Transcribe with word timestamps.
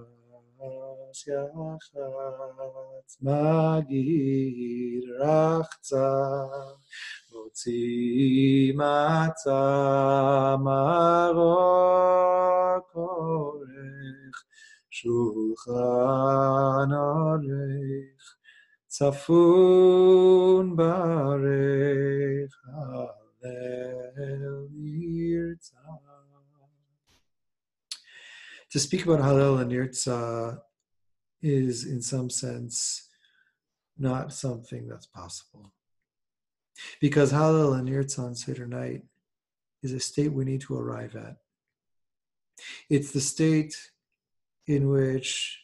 Yachatz 1.28 3.14
Magir 3.24 5.06
Rachtzah 5.20 6.78
Motzi 7.34 8.72
Matzah 8.76 10.58
Marok 10.62 11.74
Orech 12.96 14.40
Shulchan 14.94 16.92
Orech 16.94 18.38
Tzafun 18.88 20.66
Barech 20.78 22.54
to 28.72 28.80
speak 28.80 29.06
about 29.06 29.20
Hallel 29.20 29.62
and 29.62 29.72
Nirtza 29.72 30.60
is, 31.42 31.86
in 31.86 32.02
some 32.02 32.30
sense, 32.30 33.08
not 33.98 34.34
something 34.34 34.88
that's 34.88 35.06
possible. 35.06 35.74
Because 37.02 37.32
Hallel 37.32 37.78
and 37.78 37.90
Nirtza 37.90 38.20
on 38.20 38.36
Seder 38.36 38.68
night 38.68 39.04
is 39.84 39.92
a 39.94 40.00
state 40.00 40.32
we 40.32 40.46
need 40.46 40.62
to 40.62 40.78
arrive 40.78 41.16
at. 41.16 41.38
It's 42.90 43.12
the 43.12 43.22
state 43.22 43.76
in 44.68 44.90
which 44.90 45.62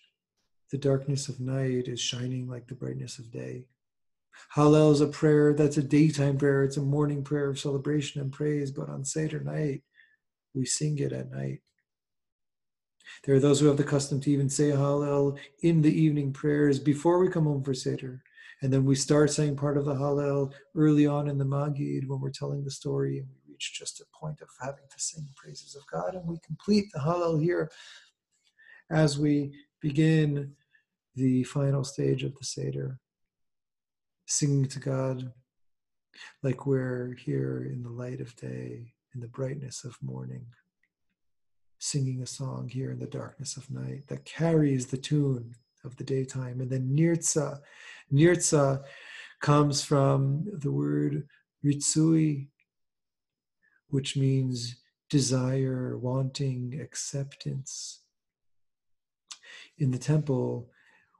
the 0.71 0.77
darkness 0.77 1.29
of 1.29 1.39
night 1.39 1.87
is 1.87 1.99
shining 1.99 2.48
like 2.48 2.67
the 2.67 2.76
brightness 2.76 3.20
of 3.20 3.31
day. 3.31 3.65
Hallel 4.55 4.91
is 4.91 5.02
a 5.02 5.07
prayer 5.07 5.53
that's 5.53 5.77
a 5.77 5.84
daytime 5.84 6.38
prayer. 6.38 6.63
It's 6.63 6.77
a 6.77 6.81
morning 6.81 7.23
prayer 7.23 7.49
of 7.49 7.59
celebration 7.59 8.21
and 8.21 8.31
praise, 8.31 8.71
but 8.71 8.89
on 8.89 9.03
Seder 9.03 9.41
night, 9.41 9.84
we 10.53 10.66
sing 10.66 10.98
it 10.99 11.12
at 11.12 11.31
night. 11.31 11.59
There 13.24 13.35
are 13.35 13.40
those 13.40 13.59
who 13.59 13.68
have 13.68 13.77
the 13.77 13.84
custom 13.84 14.20
to 14.21 14.32
even 14.32 14.49
say 14.49 14.70
Hallel 14.70 15.37
in 15.62 15.82
the 15.82 15.93
evening 15.93 16.34
prayers 16.34 16.79
before 16.79 17.20
we 17.20 17.29
come 17.29 17.46
home 17.46 17.63
for 17.63 17.74
Seder. 17.74 18.24
And 18.62 18.71
then 18.71 18.85
we 18.85 18.96
start 18.96 19.32
saying 19.32 19.57
part 19.57 19.77
of 19.77 19.85
the 19.85 19.93
Hallel 19.93 20.54
early 20.76 21.05
on 21.05 21.27
in 21.27 21.37
the 21.37 21.46
Magid 21.46 22.07
when 22.07 22.21
we're 22.21 22.31
telling 22.31 22.63
the 22.63 22.71
story 22.71 23.20
and 23.20 23.27
we 23.27 23.52
reach 23.52 23.74
just 23.77 23.99
a 23.99 24.05
point 24.18 24.41
of 24.41 24.48
having 24.62 24.85
to 24.90 24.99
sing 24.99 25.27
praises 25.35 25.76
of 25.76 25.84
God. 25.91 26.15
And 26.15 26.26
we 26.26 26.37
complete 26.46 26.85
the 26.93 26.99
Hallel 26.99 27.41
here 27.41 27.70
as 28.90 29.20
we 29.20 29.54
begin 29.81 30.54
the 31.15 31.43
final 31.43 31.84
stage 31.84 32.24
of 32.24 32.35
the 32.35 32.46
Seder 32.46 32.99
singing 34.26 34.65
to 34.65 34.79
God 34.79 35.31
like 36.43 36.65
we're 36.65 37.13
here 37.13 37.70
in 37.71 37.84
the 37.84 37.90
light 37.90 38.21
of 38.21 38.35
day, 38.35 38.93
in 39.13 39.21
the 39.21 39.27
brightness 39.27 39.84
of 39.84 39.98
morning, 40.01 40.45
singing 41.79 42.21
a 42.21 42.27
song 42.27 42.70
here 42.70 42.91
in 42.91 42.99
the 42.99 43.05
darkness 43.05 43.57
of 43.57 43.70
night 43.70 44.07
that 44.07 44.26
carries 44.26 44.87
the 44.87 44.98
tune 44.98 45.55
of 45.84 45.96
the 45.98 46.03
daytime. 46.03 46.62
And 46.62 46.70
then 46.70 46.96
Nirtza, 46.96 47.59
Nirtza 48.12 48.84
comes 49.41 49.84
from 49.84 50.46
the 50.59 50.71
word 50.71 51.27
Ritsui, 51.63 52.48
which 53.90 54.18
means 54.18 54.77
desire, 55.09 55.98
wanting, 55.98 56.79
acceptance. 56.81 58.01
In 59.77 59.91
the 59.91 59.99
temple, 59.99 60.70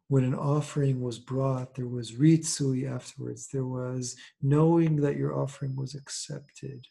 when 0.08 0.24
an 0.24 0.36
offering 0.36 1.02
was 1.02 1.18
brought, 1.18 1.76
there 1.76 1.88
was 1.88 2.14
ritsui 2.14 2.90
afterwards. 2.90 3.48
There 3.52 3.66
was 3.66 4.16
knowing 4.42 4.98
that 4.98 5.18
your 5.18 5.36
offering 5.36 5.76
was 5.76 5.96
accepted. 5.96 6.86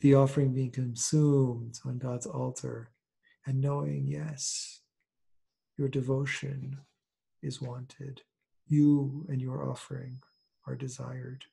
The 0.00 0.14
offering 0.14 0.52
being 0.52 0.70
consumed 0.70 1.78
on 1.84 1.98
God's 1.98 2.26
altar 2.26 2.90
and 3.46 3.60
knowing, 3.60 4.06
yes, 4.06 4.80
your 5.78 5.88
devotion 5.88 6.78
is 7.42 7.62
wanted. 7.62 8.22
You 8.68 9.26
and 9.28 9.40
your 9.40 9.68
offering 9.68 10.20
are 10.66 10.74
desired. 10.74 11.44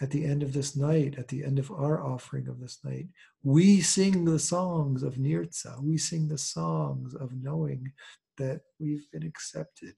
At 0.00 0.10
the 0.10 0.24
end 0.24 0.42
of 0.42 0.52
this 0.52 0.74
night, 0.76 1.16
at 1.18 1.28
the 1.28 1.44
end 1.44 1.58
of 1.58 1.70
our 1.70 2.02
offering 2.02 2.48
of 2.48 2.60
this 2.60 2.80
night, 2.84 3.06
we 3.42 3.80
sing 3.80 4.24
the 4.24 4.38
songs 4.38 5.02
of 5.02 5.14
Nirtza. 5.14 5.80
We 5.80 5.98
sing 5.98 6.28
the 6.28 6.38
songs 6.38 7.14
of 7.14 7.32
knowing 7.32 7.92
that 8.38 8.62
we've 8.78 9.10
been 9.10 9.24
accepted, 9.24 9.94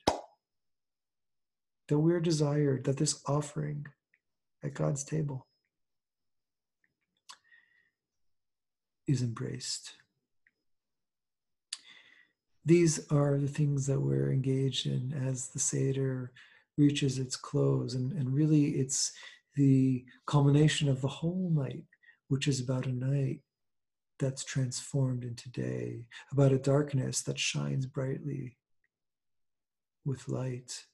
that 1.88 1.98
we're 1.98 2.20
desired, 2.20 2.84
that 2.84 2.96
this 2.96 3.22
offering 3.26 3.86
at 4.62 4.74
God's 4.74 5.04
table 5.04 5.46
is 9.06 9.22
embraced. 9.22 9.94
These 12.64 13.06
are 13.12 13.38
the 13.38 13.48
things 13.48 13.86
that 13.86 14.00
we're 14.00 14.32
engaged 14.32 14.86
in 14.86 15.12
as 15.12 15.48
the 15.48 15.58
Seder 15.58 16.32
reaches 16.78 17.18
its 17.18 17.36
close. 17.36 17.94
And, 17.94 18.12
and 18.12 18.34
really, 18.34 18.70
it's 18.70 19.12
the 19.54 20.04
culmination 20.26 20.88
of 20.88 21.02
the 21.02 21.08
whole 21.08 21.52
night, 21.54 21.84
which 22.28 22.48
is 22.48 22.60
about 22.60 22.86
a 22.86 22.92
night 22.92 23.40
that's 24.24 24.42
transformed 24.42 25.22
into 25.22 25.50
day, 25.50 26.06
about 26.32 26.50
a 26.50 26.58
darkness 26.58 27.20
that 27.22 27.38
shines 27.38 27.84
brightly 27.84 28.56
with 30.06 30.28
light. 30.28 30.86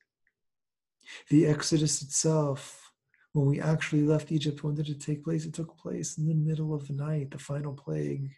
The 1.28 1.46
Exodus 1.46 2.02
itself, 2.02 2.92
when 3.32 3.46
we 3.46 3.60
actually 3.60 4.02
left 4.02 4.32
Egypt, 4.32 4.64
when 4.64 4.74
did 4.74 4.88
it 4.88 5.00
take 5.00 5.22
place? 5.22 5.44
It 5.46 5.54
took 5.54 5.78
place 5.78 6.18
in 6.18 6.26
the 6.26 6.34
middle 6.34 6.74
of 6.74 6.88
the 6.88 6.92
night, 6.92 7.30
the 7.30 7.38
final 7.38 7.72
plague. 7.72 8.32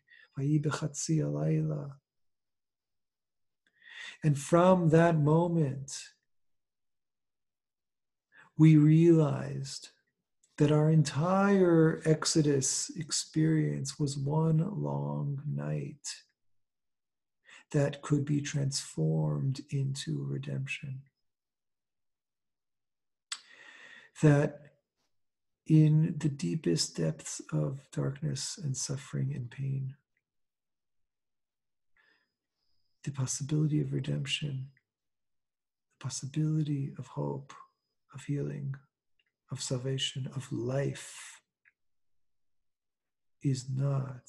And 4.23 4.39
from 4.39 4.91
that 4.91 5.19
moment, 5.19 6.03
we 8.59 8.77
realized 8.77 9.89
that 10.63 10.71
our 10.71 10.91
entire 10.91 12.01
Exodus 12.05 12.89
experience 12.95 13.99
was 13.99 14.17
one 14.17 14.59
long 14.81 15.43
night 15.45 16.23
that 17.73 18.01
could 18.01 18.25
be 18.25 18.41
transformed 18.41 19.61
into 19.71 20.25
redemption. 20.25 21.03
That 24.23 24.61
in 25.67 26.15
the 26.19 26.29
deepest 26.29 26.97
depths 26.97 27.43
of 27.53 27.81
darkness 27.91 28.57
and 28.63 28.77
suffering 28.77 29.33
and 29.35 29.51
pain, 29.51 29.97
the 33.03 33.11
possibility 33.11 33.81
of 33.81 33.93
redemption, 33.93 34.69
the 35.99 36.05
possibility 36.05 36.93
of 37.01 37.09
hope, 37.09 37.53
of 38.15 38.23
healing, 38.23 38.77
of 39.53 39.63
salvation, 39.63 40.29
of 40.35 40.51
life, 40.51 41.41
is 43.43 43.67
not 43.69 44.23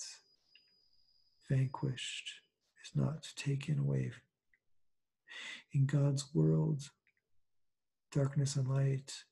vanquished, 1.50 2.34
is 2.84 2.92
not 2.94 3.28
taken 3.38 3.80
away. 3.80 4.12
In 5.72 5.86
God's 5.86 6.26
world, 6.36 6.90
darkness 8.12 8.58
and 8.58 8.68
light 8.68 9.24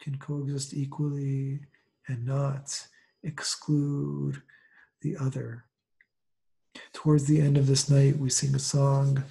can 0.00 0.16
coexist 0.18 0.72
equally 0.72 1.60
and 2.06 2.24
not 2.24 2.86
exclude 3.24 4.40
the 5.02 5.16
other. 5.16 5.64
Towards 6.92 7.24
the 7.24 7.40
end 7.40 7.58
of 7.58 7.66
this 7.66 7.90
night, 7.90 8.18
we 8.18 8.30
sing 8.30 8.54
a 8.54 8.60
song, 8.60 9.24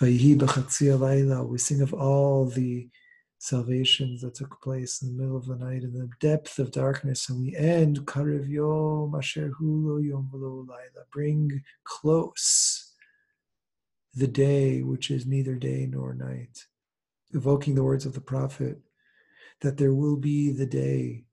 We 0.00 0.28
sing 1.58 1.80
of 1.80 1.94
all 1.94 2.44
the 2.46 2.90
salvations 3.38 4.20
that 4.20 4.34
took 4.34 4.60
place 4.60 5.00
in 5.00 5.08
the 5.08 5.22
middle 5.22 5.36
of 5.36 5.46
the 5.46 5.56
night 5.56 5.84
in 5.84 5.92
the 5.92 6.10
depth 6.20 6.58
of 6.58 6.72
darkness. 6.72 7.28
And 7.28 7.40
we 7.40 7.56
end 7.56 8.00
Karev 8.00 8.48
Yom 8.48 9.14
Asher 9.14 9.52
Hulo 9.60 10.04
Yom 10.04 10.28
Laila. 10.32 11.06
Bring 11.12 11.62
close 11.84 12.92
the 14.14 14.26
day 14.26 14.82
which 14.82 15.10
is 15.10 15.26
neither 15.26 15.54
day 15.54 15.86
nor 15.88 16.14
night. 16.14 16.66
Evoking 17.32 17.74
the 17.74 17.84
words 17.84 18.06
of 18.06 18.14
the 18.14 18.20
prophet 18.20 18.78
that 19.60 19.76
there 19.76 19.94
will 19.94 20.16
be 20.16 20.50
the 20.50 20.66
day 20.66 21.24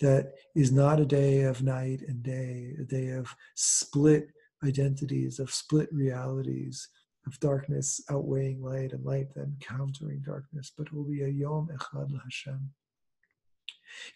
that 0.00 0.34
is 0.54 0.70
not 0.70 1.00
a 1.00 1.04
day 1.04 1.42
of 1.42 1.62
night 1.62 2.02
and 2.06 2.22
day, 2.22 2.74
a 2.80 2.84
day 2.84 3.10
of 3.10 3.34
split 3.54 4.28
identities, 4.64 5.38
of 5.38 5.52
split 5.52 5.88
realities, 5.92 6.88
of 7.28 7.38
darkness 7.40 8.00
outweighing 8.10 8.62
light 8.62 8.92
and 8.92 9.04
light 9.04 9.28
then 9.34 9.54
countering 9.60 10.22
darkness, 10.24 10.72
but 10.76 10.86
it 10.86 10.92
will 10.92 11.04
be 11.04 11.22
a 11.22 11.28
Yom 11.28 11.68
Echad 11.76 12.10
Hashem. 12.22 12.70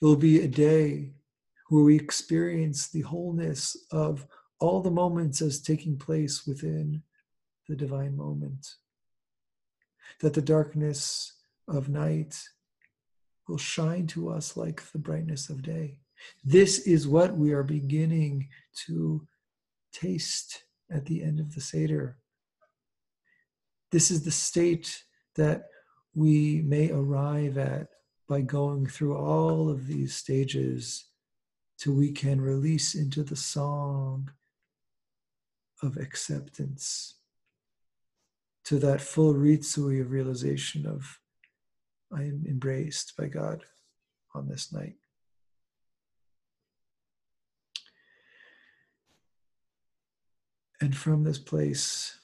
It 0.00 0.04
will 0.04 0.16
be 0.16 0.40
a 0.40 0.48
day 0.48 1.12
where 1.68 1.84
we 1.84 1.96
experience 1.96 2.88
the 2.88 3.02
wholeness 3.02 3.76
of 3.90 4.26
all 4.60 4.80
the 4.80 4.90
moments 4.90 5.42
as 5.42 5.60
taking 5.60 5.98
place 5.98 6.46
within 6.46 7.02
the 7.68 7.76
divine 7.76 8.16
moment. 8.16 8.66
That 10.20 10.34
the 10.34 10.42
darkness 10.42 11.32
of 11.68 11.88
night 11.88 12.42
will 13.48 13.58
shine 13.58 14.06
to 14.08 14.30
us 14.30 14.56
like 14.56 14.82
the 14.92 14.98
brightness 14.98 15.50
of 15.50 15.62
day. 15.62 15.98
This 16.44 16.80
is 16.86 17.08
what 17.08 17.36
we 17.36 17.52
are 17.52 17.64
beginning 17.64 18.48
to 18.86 19.26
taste 19.92 20.64
at 20.90 21.04
the 21.06 21.22
end 21.22 21.40
of 21.40 21.54
the 21.54 21.60
Seder. 21.60 22.18
This 23.92 24.10
is 24.10 24.24
the 24.24 24.30
state 24.30 25.04
that 25.36 25.68
we 26.14 26.62
may 26.62 26.90
arrive 26.90 27.58
at 27.58 27.88
by 28.26 28.40
going 28.40 28.86
through 28.86 29.16
all 29.16 29.68
of 29.68 29.86
these 29.86 30.16
stages 30.16 31.04
till 31.78 31.92
we 31.92 32.10
can 32.10 32.40
release 32.40 32.94
into 32.94 33.22
the 33.22 33.36
song 33.36 34.30
of 35.82 35.98
acceptance 35.98 37.16
to 38.64 38.78
that 38.78 39.02
full 39.02 39.34
ritsui 39.34 40.00
of 40.00 40.10
realization 40.10 40.86
of 40.86 41.18
I 42.14 42.22
am 42.22 42.44
embraced 42.48 43.14
by 43.16 43.26
God 43.26 43.64
on 44.34 44.48
this 44.48 44.72
night. 44.72 44.96
And 50.80 50.96
from 50.96 51.24
this 51.24 51.38
place, 51.38 52.18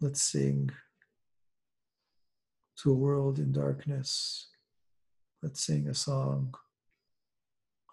let's 0.00 0.22
sing 0.22 0.70
to 2.76 2.90
a 2.90 2.94
world 2.94 3.38
in 3.38 3.52
darkness. 3.52 4.48
Let's 5.42 5.64
sing 5.64 5.88
a 5.88 5.94
song 5.94 6.54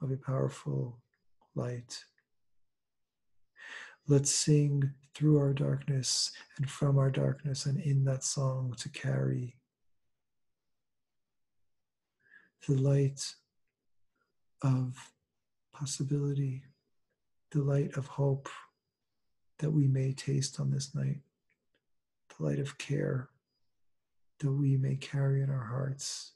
of 0.02 0.12
a 0.12 0.18
powerful 0.18 1.00
light. 1.56 2.04
Let's 4.08 4.32
sing 4.32 4.92
through 5.14 5.38
our 5.38 5.54
darkness 5.54 6.32
and 6.58 6.70
from 6.70 6.98
our 6.98 7.12
darkness 7.12 7.66
and 7.66 7.80
in 7.80 8.04
that 8.06 8.24
song 8.24 8.74
to 8.80 8.90
carry 8.90 9.58
the 12.68 12.76
light 12.76 13.36
of 14.62 15.12
possibility, 15.74 16.64
the 17.52 17.62
light 17.62 17.96
of 17.98 18.08
hope 18.08 18.50
that 19.60 19.72
we 19.72 19.88
may 19.88 20.14
taste 20.14 20.60
on 20.60 20.72
this 20.72 20.94
night, 20.96 21.20
light 22.42 22.60
of 22.60 22.78
care 22.80 23.30
that 24.40 24.52
we 24.52 24.76
may 24.76 24.96
carry 24.96 25.42
in 25.42 25.50
our 25.52 25.64
hearts 25.66 26.32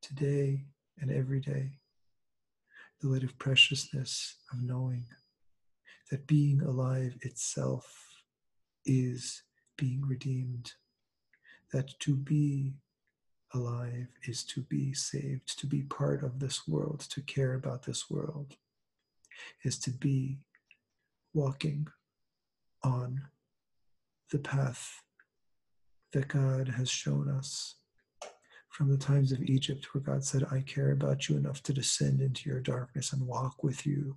today 0.00 0.64
and 0.98 1.10
every 1.10 1.40
day, 1.40 1.72
the 3.02 3.08
light 3.08 3.22
of 3.22 3.38
preciousness 3.38 4.36
of 4.50 4.62
knowing 4.62 5.04
that 6.10 6.26
being 6.26 6.62
alive 6.62 7.16
itself 7.20 8.22
is 8.86 9.42
being 9.76 10.02
redeemed, 10.06 10.72
that 11.70 11.98
to 12.00 12.16
be 12.16 12.72
alive 13.52 14.06
is 14.26 14.42
to 14.42 14.62
be 14.62 14.94
saved, 14.94 15.58
to 15.58 15.66
be 15.66 15.82
part 15.82 16.24
of 16.24 16.38
this 16.38 16.66
world, 16.66 17.00
to 17.00 17.20
care 17.20 17.54
about 17.54 17.82
this 17.82 18.08
world, 18.08 18.56
is 19.64 19.78
to 19.78 19.90
be 19.90 20.38
walking 21.34 21.86
on 22.82 23.20
the 24.30 24.38
path 24.38 25.02
that 26.16 26.28
God 26.28 26.66
has 26.66 26.88
shown 26.88 27.28
us 27.28 27.74
from 28.70 28.88
the 28.88 28.96
times 28.96 29.32
of 29.32 29.42
Egypt, 29.42 29.92
where 29.92 30.00
God 30.00 30.24
said, 30.24 30.46
I 30.50 30.62
care 30.62 30.92
about 30.92 31.28
you 31.28 31.36
enough 31.36 31.62
to 31.64 31.74
descend 31.74 32.22
into 32.22 32.48
your 32.48 32.60
darkness 32.60 33.12
and 33.12 33.26
walk 33.26 33.62
with 33.62 33.86
you 33.86 34.16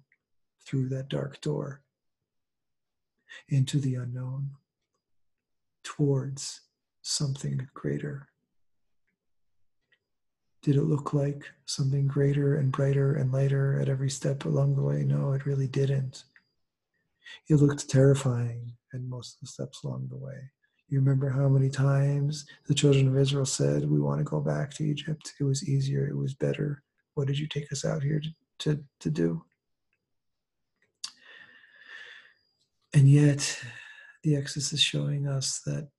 through 0.66 0.88
that 0.90 1.10
dark 1.10 1.42
door 1.42 1.82
into 3.50 3.82
the 3.82 3.96
unknown 3.96 4.52
towards 5.84 6.62
something 7.02 7.68
greater. 7.74 8.30
Did 10.62 10.78
it 10.78 10.84
look 10.84 11.14
like 11.14 11.44
something 11.66 12.08
greater 12.08 12.56
and 12.56 12.72
brighter 12.72 13.14
and 13.14 13.34
lighter 13.34 13.78
at 13.78 13.90
every 13.90 14.10
step 14.10 14.46
along 14.46 14.78
the 14.78 14.84
way? 14.84 15.04
No, 15.04 15.34
it 15.34 15.46
really 15.46 15.68
didn't. 15.68 16.24
It 17.50 17.56
looked 17.56 17.90
terrifying 17.90 18.78
at 18.94 19.02
most 19.02 19.36
of 19.36 19.42
the 19.42 19.48
steps 19.48 19.84
along 19.84 20.08
the 20.10 20.18
way. 20.18 20.52
You 20.90 21.00
remember 21.00 21.30
how 21.30 21.48
many 21.48 21.70
times 21.70 22.46
the 22.68 22.74
children 22.74 23.08
of 23.08 23.18
Israel 23.18 23.46
said, 23.46 23.88
We 23.88 24.00
want 24.00 24.20
to 24.20 24.24
go 24.24 24.40
back 24.40 24.74
to 24.76 24.84
Egypt. 24.84 25.34
It 25.40 25.44
was 25.44 25.68
easier, 25.70 26.08
it 26.08 26.18
was 26.18 26.34
better. 26.34 26.82
What 27.14 27.28
did 27.28 27.38
you 27.38 27.48
take 27.48 27.72
us 27.72 27.86
out 27.86 28.02
here 28.02 28.20
to, 28.20 28.30
to, 28.60 28.84
to 29.02 29.10
do? 29.12 29.44
And 32.94 33.08
yet, 33.08 33.60
the 34.24 34.36
Exodus 34.36 34.74
is 34.74 34.82
showing 34.82 35.28
us 35.28 35.60
that 35.60 35.90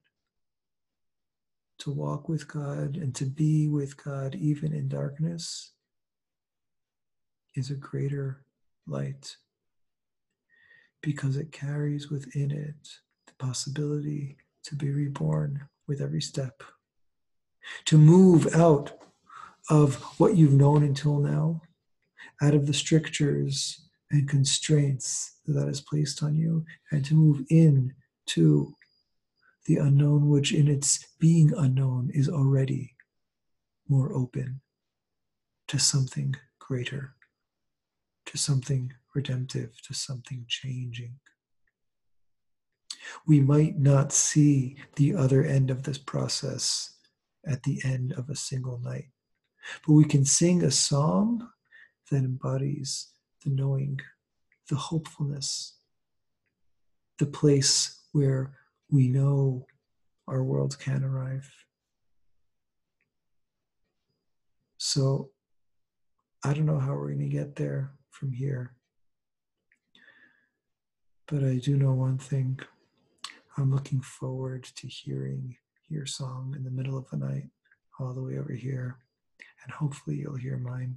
to 1.79 1.93
walk 1.93 2.29
with 2.29 2.49
God 2.49 2.97
and 2.97 3.15
to 3.15 3.27
be 3.27 3.69
with 3.69 4.03
God, 4.03 4.35
even 4.35 4.73
in 4.73 4.89
darkness, 4.89 5.71
is 7.55 7.71
a 7.71 7.75
greater 7.75 8.43
light 8.89 9.37
because 11.01 11.37
it 11.37 11.53
carries 11.53 12.11
within 12.11 12.51
it 12.51 12.99
the 13.27 13.33
possibility 13.39 14.37
to 14.65 14.77
be 14.77 14.91
reborn 14.91 15.69
with 15.87 16.01
every 16.01 16.21
step, 16.21 16.63
to 17.85 17.99
move 17.99 18.55
out 18.55 18.93
of 19.69 19.97
what 20.19 20.37
you've 20.37 20.53
known 20.53 20.83
until 20.83 21.19
now, 21.19 21.61
out 22.43 22.55
of 22.55 22.67
the 22.67 22.75
strictures 22.75 23.89
and 24.11 24.29
constraints 24.29 25.39
that 25.47 25.69
is 25.69 25.81
placed 25.81 26.23
on 26.23 26.35
you, 26.35 26.65
and 26.91 27.05
to 27.05 27.15
move 27.15 27.45
in 27.51 27.95
to 28.27 28.75
the 29.67 29.77
unknown, 29.77 30.29
which 30.29 30.53
in 30.53 30.69
its 30.69 31.07
being 31.19 31.53
unknown 31.57 32.11
is 32.13 32.29
already 32.29 32.95
more 33.89 34.13
open 34.15 34.61
to 35.69 35.79
something 35.79 36.35
greater, 36.59 37.15
to 38.27 38.39
something 38.39 38.93
redemptive, 39.15 39.71
to 39.83 39.95
something 39.95 40.45
changing. 40.49 41.15
We 43.27 43.41
might 43.41 43.79
not 43.79 44.13
see 44.13 44.77
the 44.97 45.15
other 45.15 45.45
end 45.45 45.71
of 45.71 45.83
this 45.83 45.99
process 45.99 46.95
at 47.47 47.63
the 47.63 47.81
end 47.85 48.13
of 48.13 48.29
a 48.29 48.37
single 48.37 48.79
night, 48.79 49.09
but 49.87 49.93
we 49.93 50.05
can 50.05 50.25
sing 50.25 50.63
a 50.63 50.71
song 50.71 51.49
that 52.11 52.19
embodies 52.19 53.09
the 53.45 53.51
knowing, 53.51 54.01
the 54.69 54.77
hopefulness, 54.77 55.75
the 57.19 57.27
place 57.27 58.01
where 58.13 58.53
we 58.91 59.09
know 59.09 59.67
our 60.27 60.43
world 60.43 60.79
can 60.79 61.05
arrive. 61.05 61.49
So 64.79 65.31
I 66.45 66.55
don't 66.55 66.67
know 66.67 66.79
how 66.79 66.95
we're 66.95 67.09
going 67.13 67.19
to 67.21 67.37
get 67.37 67.57
there 67.57 67.93
from 68.11 68.33
here. 68.33 68.75
But 71.27 71.45
I 71.45 71.57
do 71.57 71.77
know 71.77 71.93
one 71.93 72.19
thing. 72.19 72.59
I'm 73.61 73.71
looking 73.71 74.01
forward 74.01 74.65
to 74.77 74.87
hearing 74.87 75.55
your 75.91 76.07
song 76.07 76.55
in 76.57 76.65
the 76.65 76.71
middle 76.71 76.97
of 76.97 77.11
the 77.11 77.19
night, 77.19 77.51
all 77.99 78.15
the 78.15 78.23
way 78.23 78.39
over 78.39 78.55
here. 78.55 78.97
And 79.63 79.73
hopefully 79.73 80.17
you'll 80.17 80.37
hear 80.37 80.57
mine. 80.57 80.97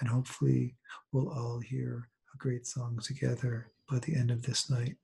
And 0.00 0.08
hopefully 0.08 0.76
we'll 1.12 1.28
all 1.28 1.60
hear 1.60 2.08
a 2.32 2.38
great 2.38 2.66
song 2.66 2.98
together 3.02 3.70
by 3.86 3.98
the 3.98 4.16
end 4.16 4.30
of 4.30 4.42
this 4.42 4.70
night 4.70 4.96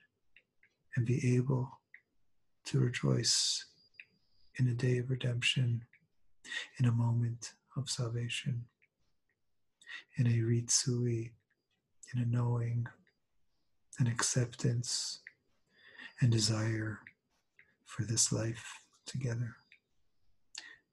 and 0.97 1.05
be 1.05 1.37
able 1.37 1.69
to 2.64 2.81
rejoice 2.81 3.67
in 4.59 4.69
a 4.69 4.75
day 4.75 4.99
of 4.99 5.11
redemption, 5.11 5.85
in 6.78 6.87
a 6.87 6.93
moment 6.93 7.52
of 7.76 7.90
salvation, 7.90 8.64
in 10.17 10.26
a 10.26 10.31
ritsui, 10.31 11.33
in 12.14 12.23
a 12.23 12.26
knowing, 12.26 12.87
an 13.99 14.07
acceptance, 14.07 15.21
and 16.21 16.31
desire 16.31 16.99
for 17.85 18.05
this 18.05 18.33
life 18.33 18.81
together. 19.07 19.57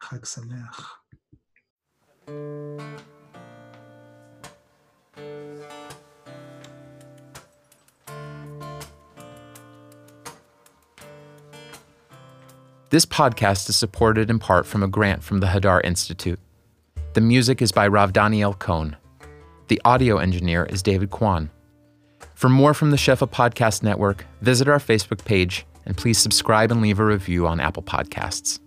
Chag 0.02 0.22
Sameach. 0.22 0.86
This 12.92 13.06
podcast 13.06 13.68
is 13.68 13.76
supported 13.76 14.30
in 14.30 14.40
part 14.40 14.66
from 14.66 14.82
a 14.82 14.88
grant 14.88 15.22
from 15.22 15.40
the 15.40 15.48
Hadar 15.48 15.84
Institute. 15.84 16.40
The 17.14 17.22
music 17.22 17.62
is 17.62 17.72
by 17.72 17.88
Rav 17.88 18.14
Daniel 18.14 18.54
Cohn. 18.54 18.96
The 19.68 19.82
audio 19.84 20.18
engineer 20.18 20.66
is 20.66 20.82
David 20.82 21.10
Kwan. 21.10 21.50
For 22.46 22.50
more 22.50 22.76
from 22.76 22.92
the 22.92 22.98
Shefa 22.98 23.28
Podcast 23.28 23.82
Network, 23.82 24.24
visit 24.42 24.68
our 24.68 24.78
Facebook 24.78 25.26
page 25.26 25.66
and 25.88 25.98
please 25.98 26.20
subscribe 26.20 26.72
and 26.72 26.80
leave 26.80 27.00
a 27.00 27.04
review 27.04 27.48
on 27.48 27.60
Apple 27.60 27.82
Podcasts. 27.82 28.60